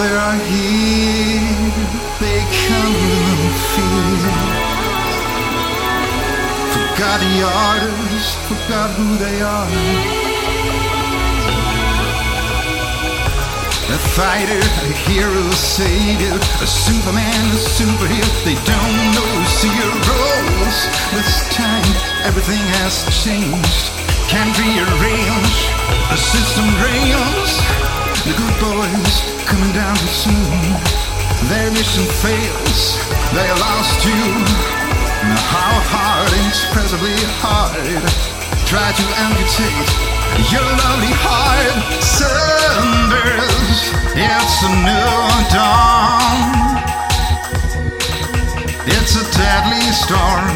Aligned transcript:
They 0.00 0.16
are 0.16 0.40
here, 0.48 1.72
they 2.20 2.40
come 2.64 2.96
and 2.96 3.52
feel. 3.68 4.32
Forgot 6.72 7.20
the 7.20 7.36
artist, 7.44 8.38
forgot 8.48 8.88
who 8.96 9.18
they 9.20 9.42
are. 9.42 9.68
A 13.92 13.98
fighter, 14.16 14.64
a 14.88 14.92
hero, 15.04 15.36
a 15.36 15.52
savior, 15.52 16.32
a 16.32 16.66
superman, 16.66 17.44
a 17.52 17.60
superhero. 17.60 18.30
They 18.46 18.56
don't 18.64 18.96
know 19.12 19.30
roles. 20.08 20.78
This 21.12 21.44
time, 21.52 21.92
everything 22.24 22.64
has 22.80 23.04
changed. 23.22 23.92
Can't 24.32 24.56
rearrange 24.58 25.69
mission 31.80 32.04
fails. 32.20 33.00
They 33.32 33.48
lost 33.56 34.04
you. 34.04 34.20
How 35.48 35.74
hard, 35.92 36.28
inexpressibly 36.40 37.16
hard. 37.40 38.04
Try 38.68 38.88
to 39.00 39.06
amputate 39.24 39.88
your 40.52 40.68
lovely 40.80 41.14
heart. 41.24 41.80
Sunburst, 42.04 43.96
it's 44.12 44.56
a 44.68 44.72
new 44.84 45.24
dawn. 45.56 46.36
It's 48.84 49.14
a 49.16 49.24
deadly 49.40 49.86
storm. 50.04 50.52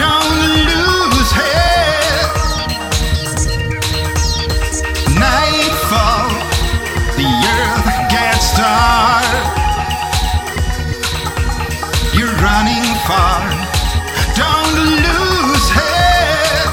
Don't 0.00 0.40
lose 0.72 1.30
head. 1.36 2.32
Nightfall, 5.20 6.32
the 7.20 7.28
earth 7.60 7.88
gets 8.08 8.56
dark. 8.56 9.19
Running 12.40 12.86
far. 13.06 13.42
Don't 14.40 14.72
lose 15.04 15.66
head. 15.76 16.68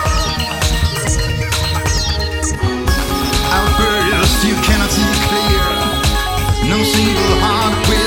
Outburst, 3.56 4.40
you 4.48 4.56
cannot 4.68 4.92
see 4.92 5.14
clear. 5.28 5.68
No 6.72 6.84
single 6.84 7.36
heart 7.44 7.76
will 7.90 8.07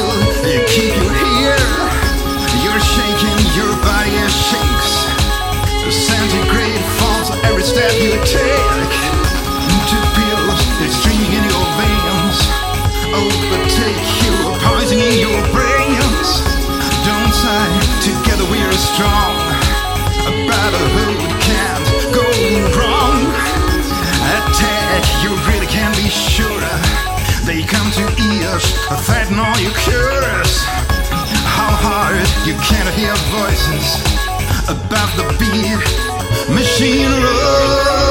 hear 32.93 33.15
voices 33.31 34.03
above 34.69 35.11
the 35.17 35.27
beat. 35.39 36.55
Machine 36.55 37.11
rules. 37.23 38.10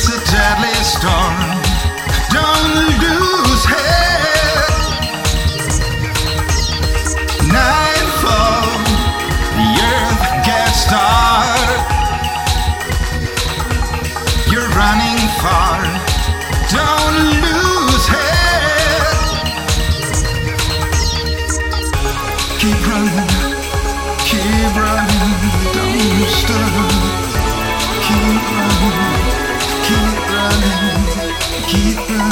It's 0.00 0.06
a 0.10 0.30
deadly 0.30 0.72
storm. 0.84 1.34
Don't 2.30 3.02
lose 3.02 3.27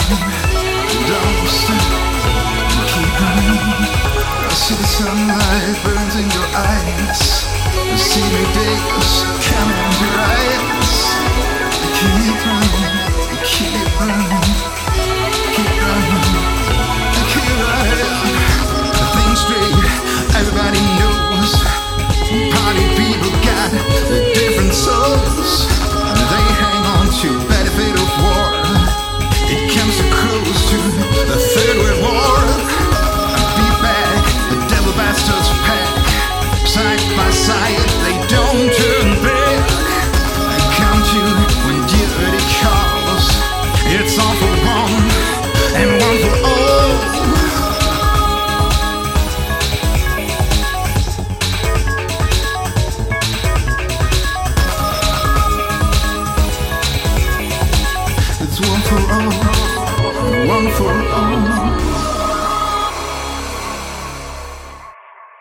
see 0.07 0.15
the 4.75 4.85
sunlight 4.85 5.83
burns 5.83 6.15
in 6.15 6.31
your 6.31 6.47
eyes. 6.55 7.45
I 7.75 7.97
see 7.97 8.21
the 8.21 8.45
days 8.55 9.16
One 58.59 58.81
for 58.81 58.97
all, 59.13 60.49
one 60.49 60.71
for 60.73 60.91
all. 61.13 61.86